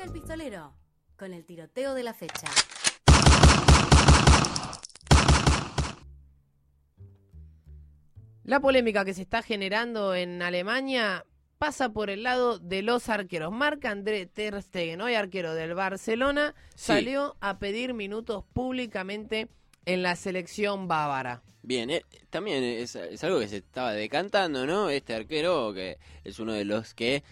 [0.00, 0.72] Llega el pistolero
[1.18, 2.48] con el tiroteo de la fecha.
[8.44, 11.26] La polémica que se está generando en Alemania
[11.58, 13.52] pasa por el lado de los arqueros.
[13.52, 16.86] Marc-André Ter Stegen, hoy arquero del Barcelona, Sí.
[16.86, 19.48] salió a pedir minutos públicamente
[19.84, 21.42] en la selección bávara.
[21.62, 24.88] Bien, eh, también es, es algo que se estaba decantando, ¿no?
[24.88, 27.22] Este arquero que es uno de los que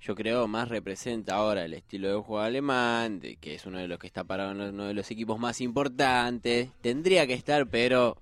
[0.00, 3.88] yo creo más representa ahora el estilo de juego alemán, de que es uno de
[3.88, 6.70] los que está parado en uno de los equipos más importantes.
[6.80, 8.16] Tendría que estar, pero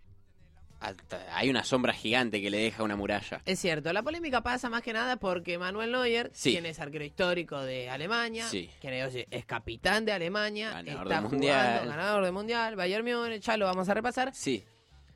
[1.33, 3.41] hay una sombra gigante que le deja una muralla.
[3.47, 6.53] Es cierto, la polémica pasa más que nada porque Manuel Neuer, Sí.
[6.53, 8.71] quien es arquero histórico de Alemania, Sí.
[8.81, 11.89] quien es, capitán de Alemania, Ganador está del jugando, Mundial.
[11.89, 14.35] ganador del Mundial, Bayern Múnich, ya lo vamos a repasar.
[14.35, 14.65] Sí,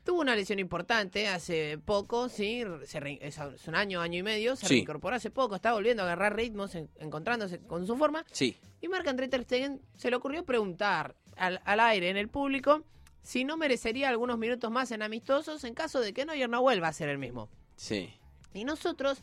[0.03, 3.37] Tuvo una lesión importante hace poco, sí, se re- es
[3.67, 4.73] un año, año y medio, se Sí.
[4.75, 8.25] reincorporó hace poco, está volviendo a agarrar ritmos, en- encontrándose con su forma.
[8.31, 12.83] sí, Y Marc-André Ter Stegen se le ocurrió preguntar al, al aire en el público
[13.21, 16.87] si no merecería algunos minutos más en amistosos en caso de que Neuer no vuelva
[16.87, 17.47] a ser el mismo.
[17.75, 18.11] sí.
[18.55, 19.21] Y nosotros,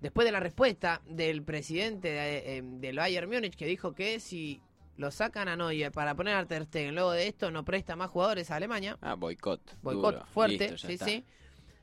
[0.00, 4.60] después de la respuesta del presidente de, eh, del Bayern Múnich que dijo que si
[5.00, 8.10] lo sacan a Neuer para poner a Ter Stegen luego de esto no presta más
[8.10, 9.60] jugadores a Alemania, Ah, boicot.
[9.82, 10.26] boicot duro.
[10.26, 11.04] fuerte, Listo, sí, está.
[11.06, 11.24] sí,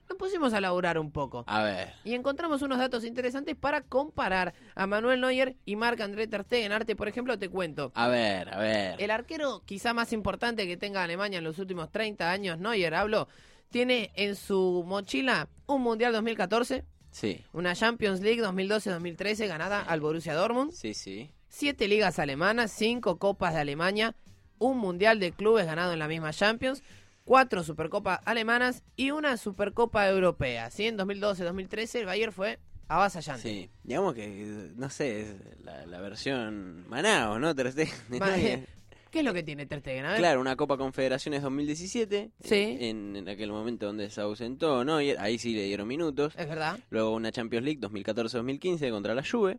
[0.09, 1.43] nos pusimos a laburar un poco.
[1.47, 6.43] A ver, Y encontramos unos datos interesantes para comparar a Manuel Neuer y Marc-André Ter
[6.43, 6.71] Stegen.
[6.71, 7.91] Arte, por ejemplo, te cuento.
[7.95, 9.01] a ver, a ver.
[9.01, 13.27] El arquero quizá más importante que tenga Alemania en los últimos 30 años, Neuer, hablo,
[13.69, 20.35] tiene en su mochila un Mundial 2014, Sí, una Champions League 2012-2013 ganada al Borussia
[20.35, 21.31] Dortmund, sí, sí.
[21.57, 24.15] Siete ligas alemanas, cinco copas de Alemania,
[24.59, 26.83] un Mundial de clubes ganado en la misma Champions,
[27.23, 30.69] cuatro Supercopas alemanas y una Supercopa europea.
[30.69, 30.85] ¿sí?
[30.85, 33.41] En 2012-2013 el Bayern fue avasallante.
[33.41, 37.55] Sí, digamos que, no sé, es la, la versión Manao, ¿no?
[37.55, 37.95] Ter Stegen.
[39.09, 40.05] ¿Qué es lo que tiene Ter Stegen?
[40.05, 40.19] A ver.
[40.19, 42.77] Claro, una Copa Confederaciones 2017, Sí.
[42.81, 46.35] en, en aquel momento donde se ausentó Neuer, ahí sí le dieron minutos.
[46.37, 46.77] Es verdad.
[46.91, 49.57] Luego una Champions League 2014-2015 contra la Juve.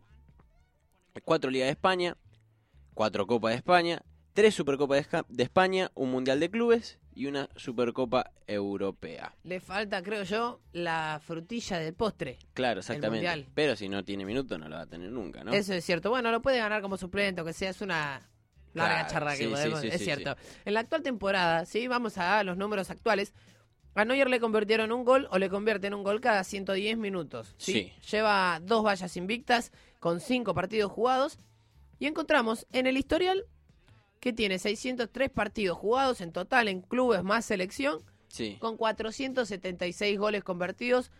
[1.23, 2.17] Cuatro Ligas de España,
[2.93, 4.01] cuatro Copas de España,
[4.33, 9.35] tres Supercopas de, España, un Mundial de Clubes y una Supercopa Europea.
[9.43, 12.37] Le falta, creo yo, la frutilla del postre.
[12.53, 13.47] Claro, exactamente.
[13.53, 15.51] Pero si no tiene minutos no lo va a tener nunca, ¿no?
[15.51, 16.09] Eso es cierto.
[16.09, 18.29] Bueno, lo puede ganar como suplente, que sea, es una
[18.73, 19.81] larga Claro, charla que sí, podemos.
[19.81, 20.35] sí, es cierto.
[20.65, 23.33] En la actual temporada, sí, vamos a los números actuales.
[23.95, 27.53] A Neuer le convirtieron un gol o le convierten un gol cada 110 minutos.
[27.57, 27.91] ¿sí?
[28.01, 28.09] Sí.
[28.15, 31.37] Lleva dos vallas invictas con cinco partidos jugados.
[31.99, 33.43] Y encontramos en el historial
[34.21, 38.57] que tiene 603 partidos jugados en total en clubes más selección Sí.
[38.59, 41.11] con 476 goles convertidos,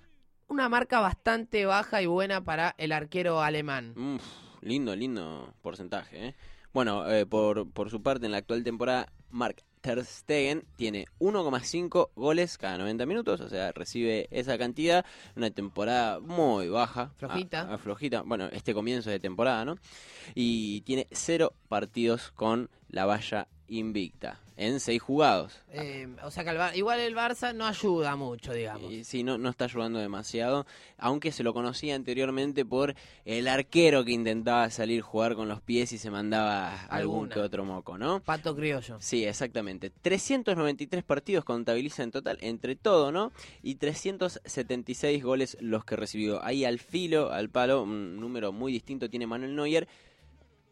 [0.47, 3.93] una marca bastante baja y buena para el arquero alemán.
[3.97, 4.23] Uf,
[4.61, 6.27] lindo, lindo porcentaje.
[6.27, 6.35] ¿eh?
[6.73, 12.09] Bueno, eh, por, por su parte, en la actual temporada, Mark Ter Stegen tiene 1,5
[12.15, 15.05] goles cada 90 minutos, o sea, recibe esa cantidad.
[15.35, 17.11] Una temporada muy baja.
[17.17, 17.77] Flojita.
[17.77, 18.21] Flojita.
[18.23, 19.77] Bueno, este comienzo de temporada, ¿no?
[20.35, 25.57] Y tiene cero partidos con la valla invicta en seis jugados.
[25.71, 28.91] Eh, o sea que el Bar- igual el Barça no ayuda mucho, digamos.
[29.03, 30.65] Sí, no, no está ayudando demasiado,
[30.97, 32.93] aunque se lo conocía anteriormente por
[33.23, 37.63] el arquero que intentaba salir jugar con los pies y se mandaba algún que otro
[37.63, 38.19] moco, ¿no?
[38.19, 38.97] Pato criollo.
[38.99, 39.91] Sí, exactamente.
[40.01, 43.31] 393 partidos contabiliza en total entre todo, ¿no?
[43.63, 46.43] Y 376 goles los que recibió.
[46.43, 49.87] Ahí al filo, al palo, un número muy distinto tiene Manuel Neuer.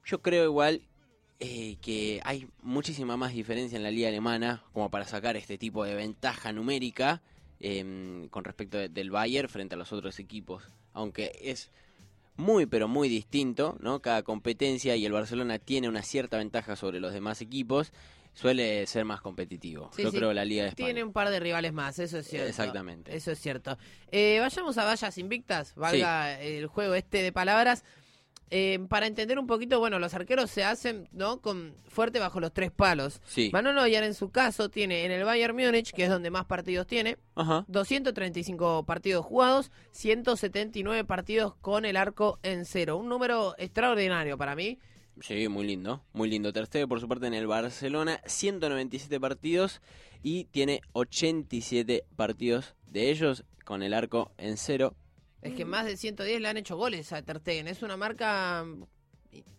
[0.06, 0.82] Yo creo igual
[1.40, 5.84] eh, que hay muchísima más diferencia en la liga alemana como para sacar este tipo
[5.84, 7.22] de ventaja numérica
[7.60, 10.64] em, con respecto de- del Bayern frente a los otros equipos.
[10.94, 11.72] Aunque es
[12.36, 14.00] muy pero muy distinto, ¿no?
[14.00, 17.92] Cada competencia y el Barcelona tiene una cierta ventaja sobre los demás equipos,
[18.34, 19.90] suele ser más competitivo.
[19.96, 20.18] Sí, Yo sí.
[20.18, 20.86] creo la Liga de España.
[20.88, 22.48] Tiene un par de rivales más, eso es cierto.
[22.48, 23.16] Exactamente.
[23.16, 23.78] Eso es cierto.
[24.12, 27.84] Eh, vayamos a vallas invictas, valga el juego este de palabras.
[28.50, 31.42] Eh, para entender un poquito, bueno, los arqueros se hacen, ¿no?
[31.42, 33.22] Con fuerte bajo los tres palos.
[33.26, 33.50] Sí.
[33.52, 36.88] Manuel Neuer en su caso tiene en el Bayern Múnich, que es donde más partidos
[36.88, 37.66] tiene, Ajá.
[37.68, 42.98] 235 partidos jugados, 179 partidos con el arco en cero.
[42.98, 44.80] Un número extraordinario para mí.
[45.22, 46.54] Sí, muy lindo, muy lindo.
[46.54, 49.82] Ter Stegen, por su parte en el Barcelona, 197 partidos
[50.22, 54.94] y tiene 87 partidos de ellos con el arco en cero.
[55.42, 57.68] Es que más de 110 le han hecho goles a Ter Stegen.
[57.68, 58.84] Es una marca mm,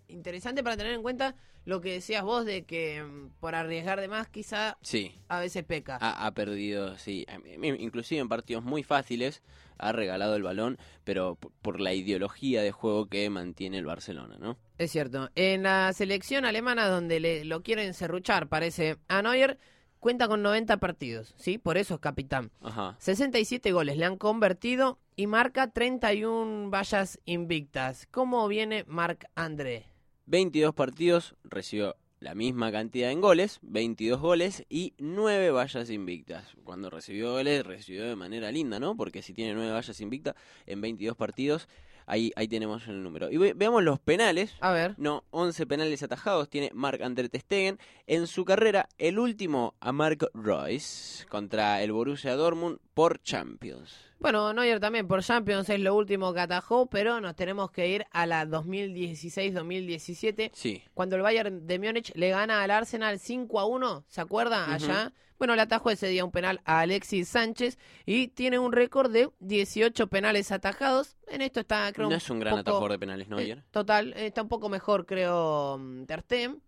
[0.09, 1.35] interesante para tener en cuenta
[1.65, 5.65] lo que decías vos de que mm, por arriesgar de más quizá Sí, a veces
[5.65, 5.99] peca.
[6.01, 7.27] ha, ha perdido, sí,
[7.63, 9.43] inclusive en partidos muy fáciles
[9.81, 14.59] ha regalado el balón, pero por la ideología de juego que mantiene el Barcelona, ¿no?
[14.77, 15.31] Es cierto.
[15.37, 19.59] En la selección alemana, donde le, lo quieren serruchar, parece, a Neuer,
[19.99, 21.59] cuenta con 90 partidos, ¿sí?
[21.59, 22.50] Por eso es capitán.
[22.61, 22.97] Ajá.
[22.99, 28.06] 67 goles le han convertido y marca 31 vallas invictas.
[28.11, 29.87] ¿Cómo viene Marc André?
[30.27, 36.44] 22 partidos, recibió la misma cantidad en goles, 22 goles y 9 vallas invictas.
[36.65, 38.97] Cuando recibió goles, recibió de manera linda, ¿no?
[38.97, 40.35] Porque si tiene 9 vallas invictas
[40.67, 41.69] en 22 partidos,
[42.08, 43.31] ahí, ahí tenemos el número.
[43.31, 44.55] Y ve- veamos los penales.
[44.60, 44.94] A ver.
[44.99, 47.78] No, 11 penales atajados tiene Marc André Stegen.
[48.06, 53.94] En su carrera, el último a Mark Royce contra el Borussia Dortmund por Champions.
[54.19, 58.05] Bueno, Neuer también por Champions es lo último que atajó, pero nos tenemos que ir
[58.10, 63.66] a la 2016-2017, Sí, cuando el Bayern de Múnich le gana al Arsenal 5 a
[63.66, 64.72] 1, ¿se acuerda?
[64.72, 65.12] Allá.
[65.38, 69.31] Bueno, le atajó ese día un penal a Alexis Sánchez y tiene un récord de
[69.38, 71.16] 18 penales atajados.
[71.31, 73.65] En esto está, creo, no es un gran poco- atajador de penales, Eh, Neuer.
[73.71, 76.63] total, eh, está un poco mejor, creo, mm, Ter Stegen.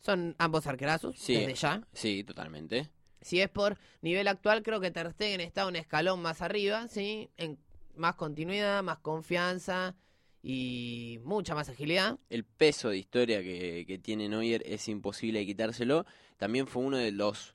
[0.00, 1.34] Son ambos arquerazos, Sí.
[1.34, 1.82] desde ya.
[1.92, 2.88] Sí, totalmente.
[3.20, 7.28] Si es por nivel actual, creo que Ter Stegen está un escalón más arriba, ¿sí?
[7.36, 7.58] En
[7.94, 9.94] más continuidad, más confianza
[10.42, 12.18] y mucha más agilidad.
[12.30, 16.06] el peso de historia que, que tiene Neuer es imposible quitárselo.
[16.38, 17.54] También fue uno de los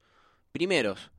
[0.51, 1.09] primeros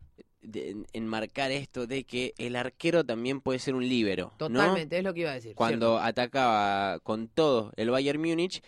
[0.46, 4.32] de- en, en marcar esto de que el arquero también puede ser un líbero.
[4.32, 4.48] ¿no?
[4.48, 5.54] Totalmente, es lo que iba a decir.
[5.54, 8.62] Cuando atacaba con todo el Bayern Múnich,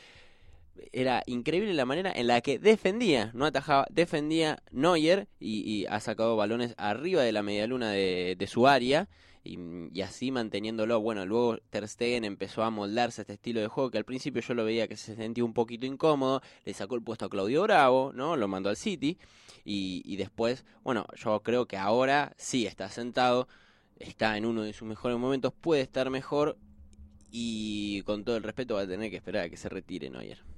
[0.93, 6.37] era increíble la manera en la que defendía, no atajaba, defendía Neuer y, ha sacado
[6.37, 9.09] balones arriba de la medialuna de, de su área
[9.45, 9.59] y,
[9.93, 11.01] y así manteniéndolo.
[11.01, 14.43] Bueno, luego Ter Stegen empezó a moldarse a este estilo de juego que al principio
[14.43, 17.63] yo lo veía que se sentía un poquito incómodo, le sacó el puesto a Claudio
[17.63, 18.37] Bravo, ¿no?
[18.37, 19.19] Lo mandó al City
[19.65, 23.49] y, y después, bueno, yo creo que ahora sí está sentado,
[23.99, 26.59] está en uno de sus mejores momentos, puede estar mejor
[27.31, 30.49] y con todo el respeto va a tener que esperar a que se retire Neuer.